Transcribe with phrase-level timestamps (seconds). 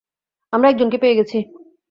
[0.53, 1.37] আমরা একজনকে পেয়ে গেছি।